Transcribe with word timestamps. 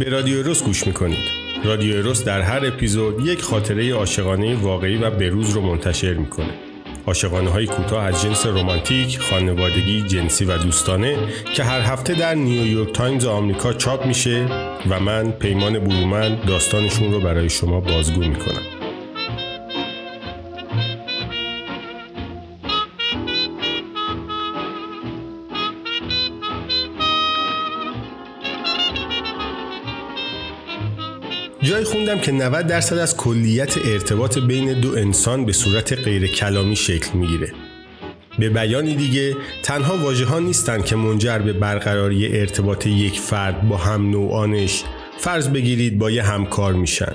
به 0.00 0.08
رادیو 0.08 0.42
روز 0.42 0.64
گوش 0.64 0.86
می‌کنید 0.86 1.30
رادیو 1.64 2.02
روز 2.02 2.24
در 2.24 2.40
هر 2.40 2.66
اپیزود 2.66 3.26
یک 3.26 3.42
خاطره 3.42 3.92
عاشقانه 3.92 4.56
واقعی 4.56 4.96
و 4.96 5.10
بروز 5.10 5.50
رو 5.50 5.62
منتشر 5.62 6.14
می‌کنه 6.14 6.54
عاشقانه 7.06 7.50
های 7.50 7.66
کوتاه 7.66 8.04
از 8.04 8.22
جنس 8.22 8.46
رمانتیک، 8.46 9.18
خانوادگی، 9.18 10.02
جنسی 10.02 10.44
و 10.44 10.58
دوستانه 10.58 11.18
که 11.54 11.64
هر 11.64 11.80
هفته 11.80 12.14
در 12.14 12.34
نیویورک 12.34 12.92
تایمز 12.92 13.24
آمریکا 13.24 13.72
چاپ 13.72 14.06
میشه 14.06 14.46
و 14.90 15.00
من 15.00 15.30
پیمان 15.30 15.78
برومند 15.78 16.44
داستانشون 16.46 17.12
رو 17.12 17.20
برای 17.20 17.48
شما 17.48 17.80
بازگو 17.80 18.20
می‌کنم. 18.20 18.79
جای 31.70 31.84
خوندم 31.84 32.18
که 32.18 32.32
90 32.32 32.66
درصد 32.66 32.98
از 32.98 33.16
کلیت 33.16 33.78
ارتباط 33.86 34.38
بین 34.38 34.80
دو 34.80 34.96
انسان 34.96 35.44
به 35.44 35.52
صورت 35.52 35.92
غیر 35.92 36.26
کلامی 36.26 36.76
شکل 36.76 37.18
می‌گیره. 37.18 37.52
به 38.38 38.48
بیانی 38.48 38.94
دیگه 38.94 39.36
تنها 39.62 39.96
واژه 39.96 40.24
ها 40.24 40.38
نیستن 40.38 40.82
که 40.82 40.96
منجر 40.96 41.38
به 41.38 41.52
برقراری 41.52 42.38
ارتباط 42.38 42.86
یک 42.86 43.20
فرد 43.20 43.68
با 43.68 43.76
هم 43.76 44.10
نوعانش 44.10 44.84
فرض 45.18 45.48
بگیرید 45.48 45.98
با 45.98 46.10
یه 46.10 46.22
همکار 46.22 46.72
میشن 46.72 47.14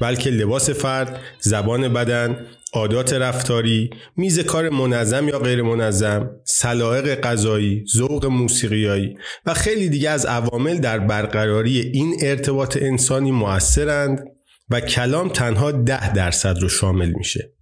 بلکه 0.00 0.30
لباس 0.30 0.70
فرد، 0.70 1.20
زبان 1.40 1.92
بدن، 1.92 2.46
عادات 2.72 3.12
رفتاری، 3.12 3.90
میز 4.16 4.40
کار 4.40 4.68
منظم 4.68 5.28
یا 5.28 5.38
غیر 5.38 5.62
منظم، 5.62 6.30
سلائق 6.44 7.20
غذایی، 7.20 7.84
ذوق 7.96 8.26
موسیقیایی 8.26 9.16
و 9.46 9.54
خیلی 9.54 9.88
دیگه 9.88 10.10
از 10.10 10.26
عوامل 10.26 10.78
در 10.78 10.98
برقراری 10.98 11.78
این 11.80 12.16
ارتباط 12.22 12.78
انسانی 12.80 13.30
مؤثرند 13.30 14.24
و 14.70 14.80
کلام 14.80 15.28
تنها 15.28 15.72
ده 15.72 16.12
درصد 16.12 16.58
رو 16.58 16.68
شامل 16.68 17.12
میشه. 17.12 17.52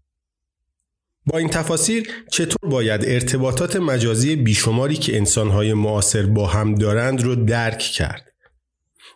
با 1.26 1.38
این 1.38 1.48
تفاسیر 1.48 2.08
چطور 2.32 2.70
باید 2.70 3.04
ارتباطات 3.04 3.76
مجازی 3.76 4.36
بیشماری 4.36 4.94
که 4.94 5.16
انسانهای 5.16 5.74
معاصر 5.74 6.26
با 6.26 6.46
هم 6.46 6.74
دارند 6.74 7.22
رو 7.22 7.34
درک 7.34 7.78
کرد؟ 7.78 8.24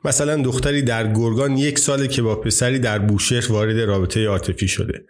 مثلا 0.05 0.42
دختری 0.42 0.83
در 0.83 1.12
گرگان 1.12 1.56
یک 1.56 1.78
ساله 1.78 2.08
که 2.08 2.22
با 2.22 2.36
پسری 2.36 2.78
در 2.78 2.98
بوشهر 2.98 3.52
وارد 3.52 3.80
رابطه 3.80 4.27
عاطفی 4.27 4.68
شده. 4.68 5.05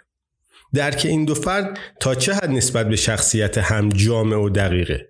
درک 0.74 1.02
این 1.04 1.24
دو 1.24 1.34
فرد 1.34 1.78
تا 2.00 2.14
چه 2.14 2.34
حد 2.34 2.50
نسبت 2.50 2.88
به 2.88 2.96
شخصیت 2.96 3.58
هم 3.58 3.88
جامع 3.88 4.36
و 4.36 4.48
دقیقه؟ 4.48 5.08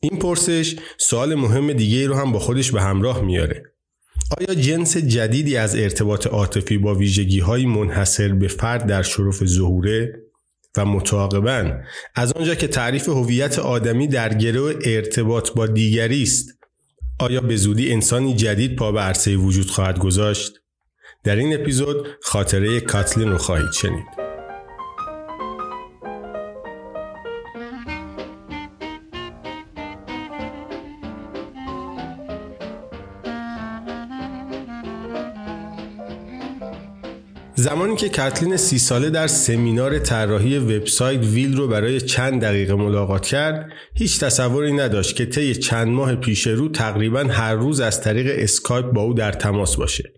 این 0.00 0.18
پرسش 0.18 0.76
سوال 0.98 1.34
مهم 1.34 1.72
دیگه 1.72 2.06
رو 2.06 2.14
هم 2.14 2.32
با 2.32 2.38
خودش 2.38 2.72
به 2.72 2.82
همراه 2.82 3.22
میاره. 3.22 3.62
آیا 4.38 4.54
جنس 4.54 4.96
جدیدی 4.96 5.56
از 5.56 5.76
ارتباط 5.76 6.26
عاطفی 6.26 6.78
با 6.78 6.94
ویژگی 6.94 7.40
های 7.40 7.66
منحصر 7.66 8.28
به 8.28 8.48
فرد 8.48 8.86
در 8.86 9.02
شرف 9.02 9.44
ظهوره 9.44 10.20
و 10.76 10.84
متعاقبا 10.84 11.72
از 12.14 12.32
آنجا 12.32 12.54
که 12.54 12.68
تعریف 12.68 13.08
هویت 13.08 13.58
آدمی 13.58 14.08
در 14.08 14.34
گروه 14.34 14.72
ارتباط 14.84 15.50
با 15.50 15.66
دیگری 15.66 16.22
است 16.22 16.48
آیا 17.18 17.40
به 17.40 17.56
زودی 17.56 17.92
انسانی 17.92 18.34
جدید 18.34 18.76
پا 18.76 18.92
به 18.92 19.00
عرصه 19.00 19.36
وجود 19.36 19.70
خواهد 19.70 19.98
گذاشت؟ 19.98 20.52
در 21.24 21.36
این 21.36 21.54
اپیزود 21.54 22.06
خاطره 22.22 22.80
کاتلین 22.80 23.28
رو 23.28 23.38
خواهید 23.38 23.72
شنید. 23.72 24.33
زمانی 37.56 37.96
که 37.96 38.08
کتلین 38.08 38.56
سی 38.56 38.78
ساله 38.78 39.10
در 39.10 39.26
سمینار 39.26 39.98
طراحی 39.98 40.58
وبسایت 40.58 41.20
ویل 41.20 41.56
رو 41.56 41.68
برای 41.68 42.00
چند 42.00 42.40
دقیقه 42.42 42.74
ملاقات 42.74 43.26
کرد 43.26 43.70
هیچ 43.94 44.20
تصوری 44.20 44.72
نداشت 44.72 45.16
که 45.16 45.26
طی 45.26 45.54
چند 45.54 45.88
ماه 45.88 46.14
پیش 46.14 46.46
رو 46.46 46.68
تقریبا 46.68 47.20
هر 47.20 47.54
روز 47.54 47.80
از 47.80 48.00
طریق 48.00 48.34
اسکایپ 48.38 48.86
با 48.86 49.02
او 49.02 49.14
در 49.14 49.32
تماس 49.32 49.76
باشه. 49.76 50.12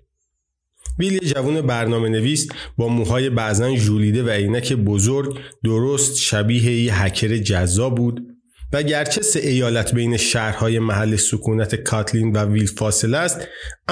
ویل 0.98 1.12
یه 1.12 1.20
جوون 1.20 1.60
برنامه 1.60 2.08
نویس 2.08 2.48
با 2.76 2.88
موهای 2.88 3.30
بعضا 3.30 3.76
ژولیده 3.76 4.22
و 4.22 4.28
عینک 4.28 4.72
بزرگ 4.72 5.38
درست 5.64 6.16
شبیه 6.16 6.82
یه 6.82 7.02
هکر 7.02 7.36
جذاب 7.36 7.94
بود. 7.94 8.35
و 8.72 8.82
گرچه 8.82 9.22
سه 9.22 9.40
ایالت 9.40 9.94
بین 9.94 10.16
شهرهای 10.16 10.78
محل 10.78 11.16
سکونت 11.16 11.74
کاتلین 11.74 12.32
و 12.32 12.44
ویل 12.44 12.66
فاصل 12.66 13.14
است 13.14 13.48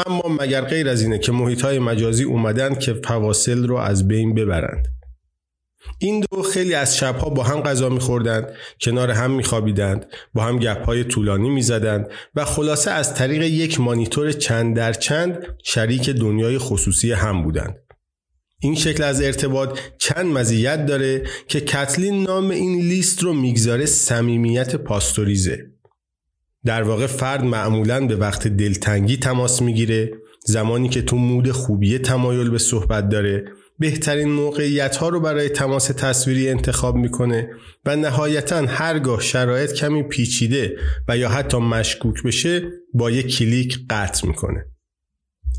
اما 0.07 0.37
مگر 0.41 0.61
غیر 0.61 0.89
از 0.89 1.03
اینه 1.03 1.19
که 1.19 1.33
محیط 1.33 1.63
های 1.63 1.79
مجازی 1.79 2.25
اومدن 2.25 2.75
که 2.75 2.95
فواصل 3.05 3.67
رو 3.67 3.77
از 3.77 4.09
بین 4.09 4.35
ببرند. 4.35 4.89
این 5.99 6.25
دو 6.31 6.43
خیلی 6.43 6.75
از 6.75 6.97
شبها 6.97 7.31
با 7.31 7.43
هم 7.43 7.61
غذا 7.61 7.89
میخوردند 7.89 8.49
کنار 8.81 9.11
هم 9.11 9.31
میخوابیدند 9.31 10.07
با 10.35 10.43
هم 10.43 10.59
گپ 10.59 10.85
های 10.85 11.05
طولانی 11.05 11.51
می‌زدند 11.51 12.09
و 12.35 12.45
خلاصه 12.45 12.91
از 12.91 13.15
طریق 13.15 13.43
یک 13.43 13.81
مانیتور 13.81 14.33
چند 14.33 14.77
در 14.77 14.93
چند 14.93 15.47
شریک 15.65 16.11
دنیای 16.11 16.59
خصوصی 16.59 17.13
هم 17.13 17.43
بودند. 17.43 17.84
این 18.65 18.75
شکل 18.75 19.03
از 19.03 19.23
ارتباط 19.23 19.79
چند 19.99 20.27
مزیت 20.27 20.87
داره 20.87 21.23
که 21.49 21.61
کتلین 21.61 22.23
نام 22.23 22.51
این 22.51 22.81
لیست 22.81 23.23
رو 23.23 23.33
می‌گذاره 23.33 23.87
صمیمیت 23.87 24.77
پاستوریزه. 24.77 25.67
در 26.65 26.83
واقع 26.83 27.07
فرد 27.07 27.45
معمولا 27.45 28.07
به 28.07 28.17
وقت 28.17 28.49
دلتنگی 28.49 29.17
تماس 29.17 29.63
می‌گیره 29.63 30.13
زمانی 30.47 30.89
که 30.89 31.03
تو 31.03 31.17
mood 31.17 31.51
خوبیه 31.51 31.99
تمایل 31.99 32.51
به 32.51 32.59
صحبت 32.59 33.09
داره 33.09 33.45
بهترین 33.79 34.31
موقعیت 34.31 34.97
ها 34.97 35.09
رو 35.09 35.21
برای 35.21 35.49
تماس 35.49 35.87
تصویری 35.87 36.49
انتخاب 36.49 36.97
می‌کنه 36.97 37.49
و 37.87 37.97
نهایتا 37.97 38.57
هرگاه 38.57 39.21
شرایط 39.21 39.73
کمی 39.73 40.03
پیچیده 40.03 40.77
و 41.09 41.17
یا 41.17 41.29
حتی 41.29 41.59
مشکوک 41.59 42.23
بشه 42.23 42.63
با 42.95 43.11
یک 43.11 43.39
کلیک 43.39 43.79
قطع 43.91 44.27
می‌کنه. 44.27 44.74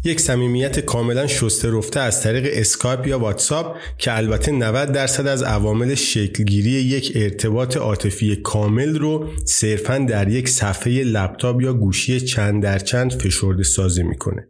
یک 0.06 0.20
صمیمیت 0.20 0.80
کاملا 0.80 1.28
شسته 1.28 1.72
رفته 1.72 2.00
از 2.00 2.24
طریق 2.24 2.50
اسکایپ 2.54 3.08
یا 3.08 3.20
واتساپ 3.20 3.78
که 3.98 4.18
البته 4.18 4.52
90 4.52 4.92
درصد 4.92 5.28
از 5.28 5.44
عوامل 5.44 5.96
شکلگیری 5.96 6.70
یک 6.70 7.12
ارتباط 7.16 7.78
عاطفی 7.78 8.36
کامل 8.36 9.00
رو 9.00 9.30
صرفا 9.46 9.98
در 9.98 10.28
یک 10.28 10.50
صفحه 10.50 11.04
لپتاپ 11.04 11.62
یا 11.62 11.74
گوشی 11.74 12.20
چند 12.20 12.64
در 12.64 12.80
چند 12.80 13.14
فشرده 13.14 13.64
سازی 13.64 14.04
می‌کنه. 14.04 14.48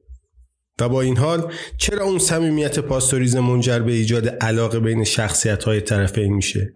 و 0.82 0.90
با 0.90 1.02
این 1.02 1.18
حال 1.18 1.52
چرا 1.78 2.06
اون 2.06 2.20
صمیمیت 2.20 2.80
پاستوریزم 2.80 3.40
منجر 3.40 3.80
به 3.80 3.92
ایجاد 3.92 4.28
علاقه 4.28 4.80
بین 4.80 5.04
شخصیت 5.04 5.64
های 5.64 5.82
طرفین 5.82 6.34
میشه؟ 6.34 6.74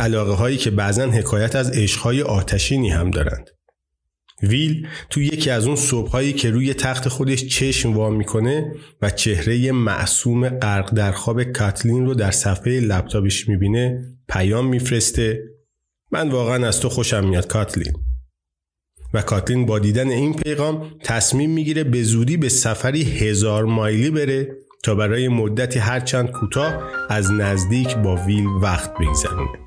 علاقه 0.00 0.32
هایی 0.32 0.56
که 0.56 0.70
بعضا 0.70 1.06
حکایت 1.06 1.56
از 1.56 1.70
عشقهای 1.70 2.22
آتشینی 2.22 2.90
هم 2.90 3.10
دارند. 3.10 3.50
ویل 4.44 4.86
تو 5.10 5.22
یکی 5.22 5.50
از 5.50 5.66
اون 5.66 5.76
صبحهایی 5.76 6.32
که 6.32 6.50
روی 6.50 6.74
تخت 6.74 7.08
خودش 7.08 7.46
چشم 7.46 7.96
وا 7.96 8.10
می‌کنه 8.10 8.74
و 9.02 9.10
چهره 9.10 9.72
معصوم 9.72 10.48
غرق 10.48 10.94
در 10.94 11.12
خواب 11.12 11.42
کاتلین 11.42 12.06
رو 12.06 12.14
در 12.14 12.30
صفحه 12.30 12.80
لپتاپش 12.80 13.48
می‌بینه 13.48 14.04
پیام 14.28 14.66
میفرسته. 14.66 15.42
من 16.12 16.30
واقعا 16.30 16.68
از 16.68 16.80
تو 16.80 16.88
خوشم 16.88 17.28
میاد 17.28 17.46
کاتلین. 17.46 17.92
و 19.14 19.22
کاتلین 19.22 19.66
با 19.66 19.78
دیدن 19.78 20.08
این 20.08 20.34
پیغام 20.34 20.90
تصمیم 21.02 21.50
می‌گیره 21.50 21.84
به 21.84 22.02
زودی 22.02 22.36
به 22.36 22.48
سفری 22.48 23.02
هزار 23.02 23.64
مایلی 23.64 24.10
بره 24.10 24.56
تا 24.82 24.94
برای 24.94 25.28
مدتی 25.28 25.78
هرچند 25.78 26.30
کوتاه 26.30 26.82
از 27.10 27.30
نزدیک 27.32 27.96
با 27.96 28.16
ویل 28.16 28.46
وقت 28.46 28.94
بگذرونه. 28.94 29.63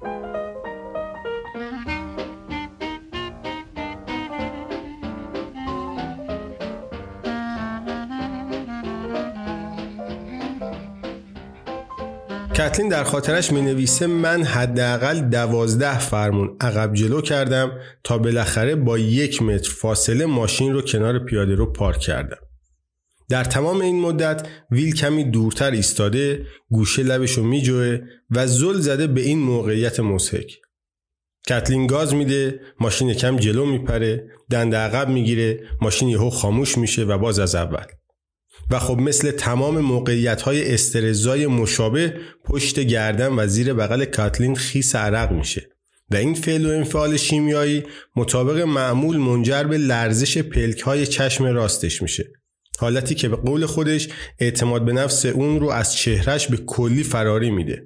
کتلین 12.57 12.89
در 12.89 13.03
خاطرش 13.03 13.51
می 13.51 13.61
نویسه 13.61 14.07
من 14.07 14.43
حداقل 14.43 15.19
دوازده 15.19 15.99
فرمون 15.99 16.57
عقب 16.61 16.93
جلو 16.93 17.21
کردم 17.21 17.71
تا 18.03 18.17
بالاخره 18.17 18.75
با 18.75 18.97
یک 18.97 19.41
متر 19.41 19.71
فاصله 19.71 20.25
ماشین 20.25 20.73
رو 20.73 20.81
کنار 20.81 21.19
پیاده 21.19 21.55
رو 21.55 21.73
پارک 21.73 21.99
کردم. 21.99 22.37
در 23.29 23.43
تمام 23.43 23.81
این 23.81 24.01
مدت 24.01 24.47
ویل 24.71 24.95
کمی 24.95 25.23
دورتر 25.23 25.71
ایستاده 25.71 26.45
گوشه 26.69 27.03
لبشو 27.03 27.43
میجوه 27.43 27.99
و 28.29 28.47
زل 28.47 28.79
زده 28.79 29.07
به 29.07 29.21
این 29.21 29.39
موقعیت 29.39 29.99
مسحک. 29.99 30.57
کتلین 31.47 31.87
گاز 31.87 32.13
میده 32.13 32.59
ماشین 32.79 33.13
کم 33.13 33.37
جلو 33.37 33.65
میپره 33.65 34.27
دند 34.51 34.75
عقب 34.75 35.09
می‌گیره 35.09 35.59
ماشین 35.81 36.09
یهو 36.09 36.29
خاموش 36.29 36.77
میشه 36.77 37.03
و 37.03 37.17
باز 37.17 37.39
از 37.39 37.55
اول 37.55 37.85
و 38.69 38.79
خب 38.79 38.97
مثل 38.99 39.31
تمام 39.31 39.79
موقعیت 39.79 40.41
های 40.41 40.73
استرزای 40.73 41.47
مشابه 41.47 42.13
پشت 42.45 42.79
گردن 42.79 43.27
و 43.27 43.47
زیر 43.47 43.73
بغل 43.73 44.05
کاتلین 44.05 44.55
خیس 44.55 44.95
عرق 44.95 45.31
میشه. 45.31 45.69
و 46.11 46.15
این 46.15 46.33
فعل 46.33 46.65
و 46.65 46.69
انفعال 46.69 47.17
شیمیایی 47.17 47.83
مطابق 48.15 48.59
معمول 48.59 49.17
منجر 49.17 49.63
به 49.63 49.77
لرزش 49.77 50.37
پلک 50.37 50.79
های 50.79 51.07
چشم 51.07 51.45
راستش 51.45 52.01
میشه. 52.01 52.25
حالتی 52.79 53.15
که 53.15 53.29
به 53.29 53.35
قول 53.35 53.65
خودش 53.65 54.09
اعتماد 54.39 54.85
به 54.85 54.93
نفس 54.93 55.25
اون 55.25 55.59
رو 55.59 55.69
از 55.69 55.95
چهرش 55.95 56.47
به 56.47 56.57
کلی 56.57 57.03
فراری 57.03 57.51
میده. 57.51 57.83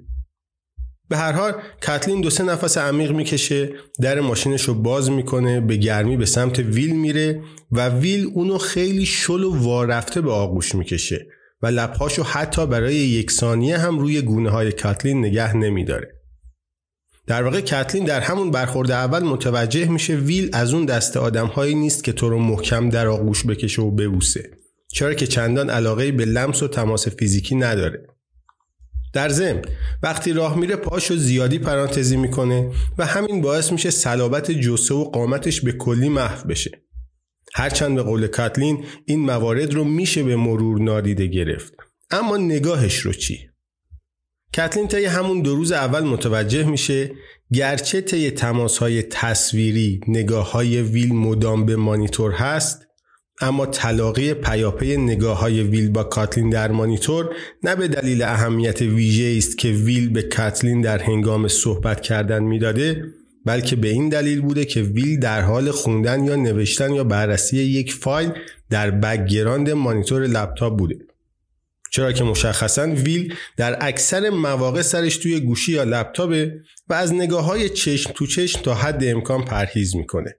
به 1.12 1.18
هر 1.18 1.32
حال 1.32 1.52
کتلین 1.82 2.20
دو 2.20 2.30
سه 2.30 2.44
نفس 2.44 2.78
عمیق 2.78 3.12
می‌کشه 3.12 3.70
در 4.00 4.20
ماشینش 4.20 4.62
رو 4.62 4.74
باز 4.74 5.10
می‌کنه 5.10 5.60
به 5.60 5.76
گرمی 5.76 6.16
به 6.16 6.26
سمت 6.26 6.58
ویل 6.58 6.96
میره 6.96 7.42
و 7.72 7.88
ویل 7.88 8.30
اونو 8.34 8.58
خیلی 8.58 9.06
شل 9.06 9.44
و 9.44 9.62
وارفته 9.62 10.20
به 10.20 10.32
آغوش 10.32 10.74
می‌کشه 10.74 11.26
و 11.62 11.66
لبهاشو 11.66 12.22
حتی 12.22 12.66
برای 12.66 12.94
یک 12.94 13.30
ثانیه 13.30 13.78
هم 13.78 13.98
روی 13.98 14.22
گونه 14.22 14.50
های 14.50 14.72
کتلین 14.72 15.18
نگه 15.18 15.56
نمیداره. 15.56 16.14
در 17.26 17.42
واقع 17.42 17.60
کتلین 17.60 18.04
در 18.04 18.20
همون 18.20 18.50
برخورد 18.50 18.90
اول 18.90 19.22
متوجه 19.22 19.88
میشه 19.88 20.14
ویل 20.14 20.50
از 20.52 20.74
اون 20.74 20.84
دست 20.84 21.16
آدمهایی 21.16 21.74
نیست 21.74 22.04
که 22.04 22.12
تو 22.12 22.28
رو 22.28 22.38
محکم 22.38 22.88
در 22.88 23.06
آغوش 23.06 23.46
بکشه 23.46 23.82
و 23.82 23.90
ببوسه. 23.90 24.50
چرا 24.88 25.14
که 25.14 25.26
چندان 25.26 25.70
علاقه 25.70 26.12
به 26.12 26.24
لمس 26.24 26.62
و 26.62 26.68
تماس 26.68 27.08
فیزیکی 27.08 27.54
نداره. 27.54 28.06
در 29.12 29.28
ضمن 29.28 29.62
وقتی 30.02 30.32
راه 30.32 30.58
میره 30.58 30.76
پاشو 30.76 31.16
زیادی 31.16 31.58
پرانتزی 31.58 32.16
می‌کنه 32.16 32.70
و 32.98 33.06
همین 33.06 33.40
باعث 33.40 33.72
میشه 33.72 33.90
صلابت 33.90 34.50
جسه 34.50 34.94
و 34.94 35.04
قامتش 35.04 35.60
به 35.60 35.72
کلی 35.72 36.08
محو 36.08 36.48
بشه. 36.48 36.82
هرچند 37.54 37.96
به 37.96 38.02
قول 38.02 38.26
کاتلین 38.26 38.84
این 39.04 39.20
موارد 39.20 39.74
رو 39.74 39.84
میشه 39.84 40.22
به 40.22 40.36
مرور 40.36 40.82
نادیده 40.82 41.26
گرفت. 41.26 41.74
اما 42.10 42.36
نگاهش 42.36 42.98
رو 42.98 43.12
چی؟ 43.12 43.48
کتلین 44.52 44.88
طی 44.88 45.04
همون 45.04 45.42
دو 45.42 45.56
روز 45.56 45.72
اول 45.72 46.04
متوجه 46.04 46.64
میشه 46.64 47.10
گرچه 47.52 48.00
طی 48.00 48.30
تماس 48.30 48.78
های 48.78 49.02
تصویری 49.02 50.00
نگاه 50.08 50.52
های 50.52 50.82
ویل 50.82 51.14
مدام 51.14 51.66
به 51.66 51.76
مانیتور 51.76 52.32
هست 52.32 52.86
اما 53.42 53.66
تلاقی 53.66 54.34
پیاپی 54.34 54.96
نگاه 54.96 55.38
های 55.38 55.62
ویل 55.62 55.90
با 55.90 56.04
کاتلین 56.04 56.50
در 56.50 56.70
مانیتور 56.70 57.36
نه 57.62 57.76
به 57.76 57.88
دلیل 57.88 58.22
اهمیت 58.22 58.82
ویژه 58.82 59.34
است 59.38 59.58
که 59.58 59.68
ویل 59.68 60.08
به 60.08 60.22
کاتلین 60.22 60.80
در 60.80 61.02
هنگام 61.02 61.48
صحبت 61.48 62.00
کردن 62.00 62.42
می‌داده 62.42 63.04
بلکه 63.44 63.76
به 63.76 63.88
این 63.88 64.08
دلیل 64.08 64.40
بوده 64.40 64.64
که 64.64 64.82
ویل 64.82 65.20
در 65.20 65.40
حال 65.40 65.70
خوندن 65.70 66.24
یا 66.24 66.36
نوشتن 66.36 66.92
یا 66.92 67.04
بررسی 67.04 67.58
یک 67.58 67.92
فایل 67.92 68.32
در 68.70 68.90
background 68.90 69.70
مانیتور 69.70 70.26
لپتاپ 70.26 70.78
بوده. 70.78 70.96
چرا 71.90 72.12
که 72.12 72.24
مشخصا 72.24 72.86
ویل 72.86 73.34
در 73.56 73.78
اکثر 73.80 74.30
مواقع 74.30 74.82
سرش 74.82 75.16
توی 75.16 75.40
گوشی 75.40 75.72
یا 75.72 75.84
لپتاپه 75.84 76.60
و 76.88 76.94
از 76.94 77.14
نگاه 77.14 77.44
های 77.44 77.68
چشم 77.68 78.12
تو 78.14 78.26
چشم 78.26 78.62
تا 78.62 78.74
حد 78.74 79.04
امکان 79.04 79.44
پرهیز 79.44 79.96
می‌کنه. 79.96 80.36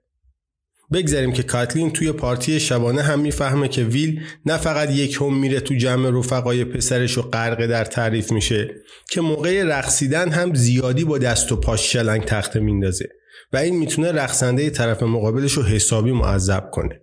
بگذاریم 0.92 1.32
که 1.32 1.42
کاتلین 1.42 1.90
توی 1.90 2.12
پارتی 2.12 2.60
شبانه 2.60 3.02
هم 3.02 3.20
می‌فهمه 3.20 3.68
که 3.68 3.84
ویل 3.84 4.20
نه 4.46 4.56
فقط 4.56 4.90
یک 4.90 5.18
هم 5.20 5.38
میره 5.38 5.60
تو 5.60 5.74
جمع 5.74 6.18
رفقای 6.18 6.64
پسرش 6.64 7.18
و 7.18 7.22
غرق 7.22 7.66
در 7.66 7.84
تعریف 7.84 8.32
میشه 8.32 8.74
که 9.10 9.20
موقع 9.20 9.62
رقصیدن 9.62 10.30
هم 10.30 10.54
زیادی 10.54 11.04
با 11.04 11.18
دست 11.18 11.52
و 11.52 11.56
پاش 11.56 11.92
شلنگ 11.92 12.24
تخته 12.24 12.60
میندازه 12.60 13.08
و 13.52 13.56
این 13.56 13.76
می‌تونه 13.76 14.12
رقصنده 14.12 14.70
طرف 14.70 15.02
مقابلش 15.02 15.52
رو 15.52 15.62
حسابی 15.62 16.12
معذب 16.12 16.70
کنه. 16.70 17.00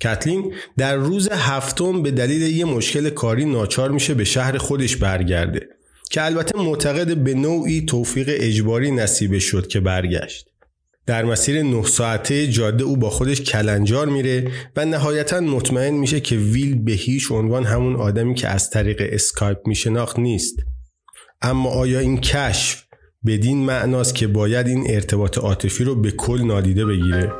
کتلین 0.00 0.54
در 0.76 0.96
روز 0.96 1.28
هفتم 1.28 2.02
به 2.02 2.10
دلیل 2.10 2.42
یه 2.42 2.64
مشکل 2.64 3.10
کاری 3.10 3.44
ناچار 3.44 3.90
میشه 3.90 4.14
به 4.14 4.24
شهر 4.24 4.58
خودش 4.58 4.96
برگرده 4.96 5.68
که 6.10 6.24
البته 6.24 6.58
معتقد 6.58 7.16
به 7.16 7.34
نوعی 7.34 7.86
توفیق 7.86 8.26
اجباری 8.28 8.90
نصیبه 8.90 9.38
شد 9.38 9.66
که 9.66 9.80
برگشت. 9.80 10.53
در 11.06 11.24
مسیر 11.24 11.62
نه 11.62 11.82
ساعته 11.82 12.46
جاده 12.46 12.84
او 12.84 12.96
با 12.96 13.10
خودش 13.10 13.40
کلنجار 13.40 14.08
میره 14.08 14.50
و 14.76 14.84
نهایتا 14.84 15.40
مطمئن 15.40 15.94
میشه 15.94 16.20
که 16.20 16.36
ویل 16.36 16.82
به 16.82 16.92
هیچ 16.92 17.32
عنوان 17.32 17.64
همون 17.64 17.96
آدمی 17.96 18.34
که 18.34 18.48
از 18.48 18.70
طریق 18.70 19.08
اسکایپ 19.12 19.58
میشناخت 19.66 20.18
نیست 20.18 20.54
اما 21.42 21.70
آیا 21.70 21.98
این 21.98 22.20
کشف 22.20 22.84
بدین 23.26 23.64
معناست 23.64 24.14
که 24.14 24.26
باید 24.26 24.66
این 24.66 24.84
ارتباط 24.88 25.38
عاطفی 25.38 25.84
رو 25.84 25.94
به 25.94 26.10
کل 26.10 26.42
نادیده 26.42 26.84
بگیره؟ 26.84 27.32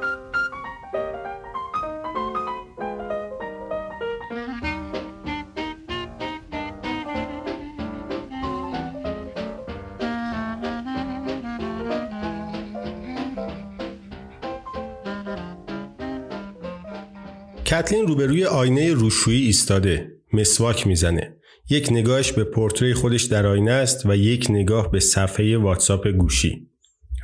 کتلین 17.67 18.07
روبروی 18.07 18.45
آینه 18.45 18.93
روشویی 18.93 19.47
ایستاده 19.47 20.13
مسواک 20.33 20.87
می‌زنه 20.87 21.37
یک 21.71 21.89
نگاهش 21.91 22.33
به 22.33 22.45
پرتره 22.45 22.95
خودش 22.95 23.23
در 23.23 23.47
آینه 23.47 23.71
است 23.71 24.07
و 24.07 24.17
یک 24.17 24.47
نگاه 24.51 24.91
به 24.91 25.01
صفحه 25.01 25.57
واتساپ 25.59 26.09
گوشی 26.09 26.69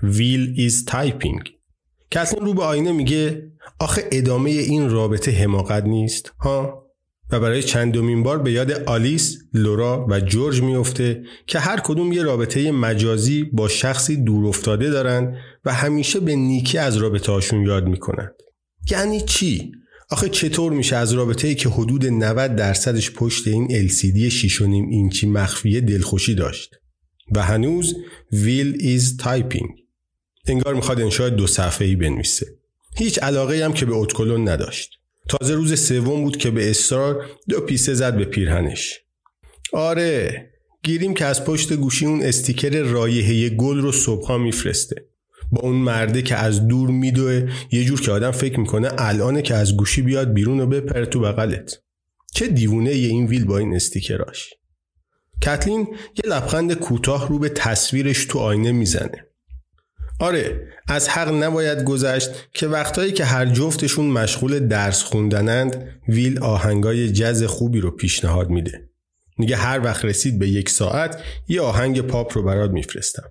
Will 0.02 0.54
is 0.56 0.84
typing 0.84 1.40
کتلین 2.10 2.44
رو 2.44 2.54
به 2.54 2.62
آینه 2.62 2.92
میگه 2.92 3.50
آخه 3.80 4.08
ادامه 4.12 4.50
این 4.50 4.90
رابطه 4.90 5.30
حماقت 5.30 5.84
نیست 5.84 6.32
ها 6.40 6.86
و 7.30 7.40
برای 7.40 7.62
چندمین 7.62 8.22
بار 8.22 8.38
به 8.38 8.52
یاد 8.52 8.70
آلیس، 8.70 9.38
لورا 9.54 10.06
و 10.10 10.20
جورج 10.20 10.62
میفته 10.62 11.22
که 11.46 11.58
هر 11.58 11.80
کدوم 11.80 12.12
یه 12.12 12.22
رابطه 12.22 12.72
مجازی 12.72 13.44
با 13.44 13.68
شخصی 13.68 14.16
دور 14.16 14.46
افتاده 14.46 14.90
دارن 14.90 15.36
و 15.64 15.74
همیشه 15.74 16.20
به 16.20 16.36
نیکی 16.36 16.78
از 16.78 16.96
رابطه 16.96 17.32
هاشون 17.32 17.62
یاد 17.62 17.86
می‌کنند. 17.86 18.34
یعنی 18.90 19.20
چی؟ 19.20 19.72
آخه 20.10 20.28
چطور 20.28 20.72
میشه 20.72 20.96
از 20.96 21.12
رابطه 21.12 21.48
ای 21.48 21.54
که 21.54 21.68
حدود 21.68 22.06
90 22.06 22.56
درصدش 22.56 23.10
پشت 23.10 23.48
این 23.48 23.88
LCD 23.88 24.32
6.5 24.32 24.60
اینچی 24.60 25.26
مخفیه 25.26 25.80
دلخوشی 25.80 26.34
داشت 26.34 26.76
و 27.34 27.42
هنوز 27.42 27.94
Will 28.32 28.76
is 28.80 29.16
typing 29.16 29.70
انگار 30.46 30.74
می‌خواد 30.74 31.00
انشاء 31.00 31.28
دو 31.28 31.46
صفحه 31.46 31.88
ای 31.88 31.96
بنویسه. 31.96 32.46
هیچ 32.96 33.18
علاقه 33.18 33.64
هم 33.64 33.72
که 33.72 33.86
به 33.86 33.94
ادکلن 33.94 34.48
نداشت. 34.48 34.90
تازه 35.28 35.54
روز 35.54 35.80
سوم 35.80 36.24
بود 36.24 36.36
که 36.36 36.50
به 36.50 36.70
اصرار 36.70 37.26
دو 37.48 37.60
پیس 37.60 37.94
زد 37.94 38.16
به 38.16 38.24
پیرهنش. 38.24 39.00
آره 39.72 40.50
گیریم 40.82 41.14
که 41.14 41.24
از 41.24 41.44
پشت 41.44 41.72
گوشی 41.72 42.06
اون 42.06 42.22
استیکر 42.22 42.82
رایحه 42.82 43.48
گل 43.48 43.78
رو 43.80 43.92
صبحها 43.92 44.38
میفرسته. 44.38 45.09
با 45.52 45.60
اون 45.60 45.76
مرده 45.76 46.22
که 46.22 46.36
از 46.36 46.68
دور 46.68 46.90
میدوه 46.90 47.50
یه 47.72 47.84
جور 47.84 48.00
که 48.00 48.10
آدم 48.10 48.30
فکر 48.30 48.60
می‌کنه 48.60 48.90
الانه 48.98 49.42
که 49.42 49.54
از 49.54 49.76
گوشی 49.76 50.02
بیاد 50.02 50.32
بیرون 50.32 50.60
و 50.60 50.66
بپره 50.66 51.06
تو 51.06 51.20
بغلت. 51.20 51.78
چه 52.34 52.48
دیوونه 52.48 52.94
یه 52.94 53.08
این 53.08 53.26
ویل 53.26 53.44
با 53.44 53.58
این 53.58 53.74
استیکراش. 53.74 54.54
کتلین 55.42 55.88
یه 56.24 56.30
لبخند 56.30 56.74
کوتاه 56.74 57.28
رو 57.28 57.38
به 57.38 57.48
تصویرش 57.48 58.24
تو 58.24 58.38
آینه 58.38 58.72
می‌زنه. 58.72 59.26
آره 60.20 60.68
از 60.88 61.08
حق 61.08 61.32
نباید 61.32 61.84
گذشت 61.84 62.30
که 62.52 62.66
وقتایی 62.66 63.12
که 63.12 63.24
هر 63.24 63.46
جفتشون 63.46 64.06
مشغول 64.06 64.68
درس 64.68 65.02
خوندنند 65.02 66.00
ویل 66.08 66.38
آهنگای 66.38 67.12
جز 67.12 67.44
خوبی 67.44 67.80
رو 67.80 67.90
پیشنهاد 67.90 68.50
میده. 68.50 68.90
میگه 69.38 69.56
هر 69.56 69.80
وقت 69.84 70.04
رسید 70.04 70.38
به 70.38 70.48
یک 70.48 70.70
ساعت 70.70 71.22
یه 71.48 71.60
آهنگ 71.60 72.00
پاپ 72.00 72.36
رو 72.36 72.42
برات 72.42 72.70
میفرستم. 72.70 73.30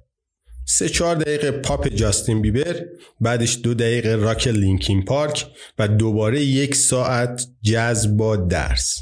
سه 0.72 0.90
چهار 0.90 1.16
دقیقه 1.16 1.52
پاپ 1.52 1.88
جاستین 1.88 2.42
بیبر 2.42 2.86
بعدش 3.22 3.60
دو 3.64 3.74
دقیقه 3.74 4.16
راک 4.16 4.48
لینکین 4.48 5.06
پارک 5.06 5.48
و 5.80 5.88
دوباره 5.88 6.42
یک 6.42 6.76
ساعت 6.76 7.48
جز 7.62 8.18
با 8.18 8.36
درس. 8.36 8.98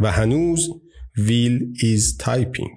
و 0.00 0.12
هنوز 0.12 0.68
Will 1.16 1.74
is 1.82 2.16
typing. 2.16 2.70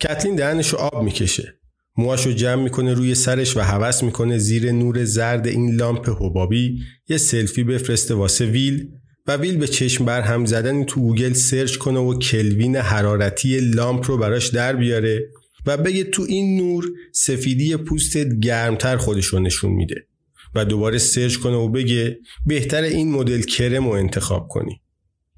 کتلین 0.00 0.36
دهنش 0.36 0.68
رو 0.68 0.78
آب 0.78 1.02
می‌کشه. 1.02 1.54
موهاش 1.96 2.26
رو 2.26 2.32
جمع 2.32 2.62
می‌کنه 2.62 2.94
روی 2.94 3.14
سرش 3.14 3.56
و 3.56 3.60
هوس 3.60 4.02
می‌کنه 4.02 4.38
زیر 4.38 4.72
نور 4.72 5.04
زرد 5.04 5.46
این 5.46 5.74
لامپ 5.74 6.08
حبابی. 6.08 6.78
یه 7.08 7.16
سلفی 7.16 7.64
بفرسته 7.64 8.14
واسه 8.14 8.46
ویل 8.46 8.88
و 9.26 9.36
ویل 9.36 9.56
به 9.56 9.66
چشم 9.66 10.04
بر 10.04 10.20
هم 10.20 10.44
زدن 10.44 10.84
تو 10.84 11.00
گوگل 11.00 11.32
سرچ 11.32 11.76
کنه 11.76 11.98
و 11.98 12.18
کلوین 12.18 12.76
حرارتی 12.76 13.60
لامپ 13.60 14.10
رو 14.10 14.16
براش 14.16 14.48
در 14.48 14.76
بیاره. 14.76 15.20
و 15.66 15.76
بگه 15.76 16.04
تو 16.04 16.22
این 16.22 16.56
نور 16.56 16.84
سفیدی 17.12 17.76
پوستت 17.76 18.34
گرمتر 18.40 18.96
خودش 18.96 19.26
رو 19.26 19.38
نشون 19.38 19.72
میده 19.72 20.06
و 20.54 20.64
دوباره 20.64 20.98
سرچ 20.98 21.36
کنه 21.36 21.56
و 21.56 21.68
بگه 21.68 22.18
بهتر 22.46 22.82
این 22.82 23.12
مدل 23.12 23.42
کرم 23.42 23.84
رو 23.88 23.92
انتخاب 23.92 24.48
کنی. 24.48 24.80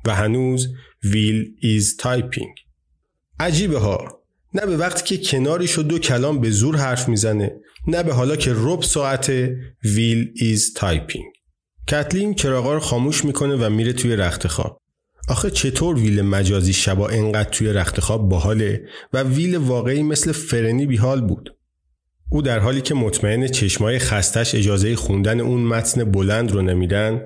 و 0.05 0.15
هنوز 0.15 0.69
Will 1.05 1.55
is 1.61 1.97
typing. 1.97 2.55
عجیبه 3.41 3.79
ها. 3.79 4.21
نه 4.55 4.67
به 4.67 4.77
وقتی 4.77 5.17
که 5.17 5.25
کنارشی 5.25 5.79
دو 5.79 5.99
کلام 5.99 6.41
به 6.41 6.51
زور 6.51 6.77
حرف 6.77 7.09
می‌زنه 7.09 7.53
نه 7.87 8.03
به 8.03 8.15
حالا 8.15 8.37
که 8.37 8.53
ربع 8.57 8.83
ساعت 8.83 9.33
Will 9.85 10.33
is 10.35 10.75
typing. 10.75 11.33
کتلین 11.89 12.35
چراغا 12.35 12.75
رو 12.75 12.81
خاموش 12.81 13.25
می‌کنه 13.25 13.55
و 13.55 13.71
میره 13.71 13.93
توی 13.93 14.17
رخت 14.17 14.47
خواب. 14.47 14.80
آخه 15.31 15.51
چطور 15.51 15.99
ویل 15.99 16.23
مجازی 16.23 16.73
شبا 16.73 17.09
انقدر 17.09 17.51
توی 17.51 17.73
رخت 17.73 18.01
خواب 18.01 18.29
باحاله 18.29 18.83
و 19.13 19.23
ویل 19.23 19.57
واقعی 19.57 20.03
مثل 20.03 20.33
فرنی 20.33 20.87
بیحال 20.87 21.21
بود؟ 21.21 21.55
او 22.31 22.43
در 22.43 22.59
حالی 22.59 22.81
که 22.81 22.95
مطمئن 22.95 23.47
چشمای 23.47 23.99
خستش 23.99 24.55
اجازه 24.55 24.97
خوندن 24.97 25.41
اون 25.41 25.61
متن 25.63 26.05
بلند 26.05 26.51
رو 26.53 26.63
نمیدن 26.63 27.23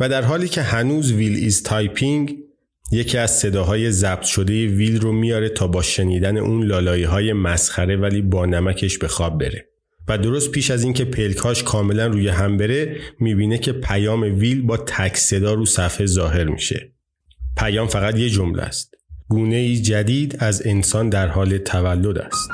و 0.00 0.08
در 0.08 0.22
حالی 0.22 0.48
که 0.48 0.62
هنوز 0.62 1.12
Will 1.12 1.36
is 1.36 1.62
typing 1.62 2.36
یکی 2.92 3.18
از 3.18 3.30
صداهای 3.30 3.90
ضبط 3.90 4.24
شده 4.24 4.66
ویل 4.66 5.00
رو 5.00 5.12
میاره 5.12 5.48
تا 5.48 5.66
با 5.66 5.82
شنیدن 5.82 6.36
اون 6.36 6.66
لالایی 6.66 7.04
های 7.04 7.32
مسخره 7.32 7.96
ولی 7.96 8.22
با 8.22 8.46
نمکش 8.46 8.98
به 8.98 9.08
خواب 9.08 9.40
بره 9.40 9.68
و 10.08 10.18
درست 10.18 10.50
پیش 10.50 10.70
از 10.70 10.84
اینکه 10.84 11.04
پلکاش 11.04 11.62
کاملا 11.62 12.06
روی 12.06 12.28
هم 12.28 12.56
بره 12.56 12.96
می‌بینه 13.20 13.58
که 13.58 13.72
پیام 13.72 14.22
ویل 14.22 14.62
با 14.62 14.76
تک 14.76 15.16
صدا 15.16 15.54
رو 15.54 15.66
صفحه 15.66 16.06
ظاهر 16.06 16.44
میشه. 16.44 16.97
پیام 17.58 17.86
فقط 17.86 18.18
یه 18.18 18.28
جمله 18.30 18.62
است. 18.62 18.94
گونه 19.28 19.76
جدید 19.76 20.36
از 20.40 20.66
انسان 20.66 21.08
در 21.08 21.28
حال 21.28 21.58
تولد 21.58 22.18
است. 22.18 22.48